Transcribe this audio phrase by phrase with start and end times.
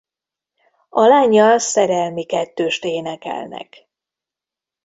[0.89, 3.87] A lánnyal szerelmi kettőst énekelnek.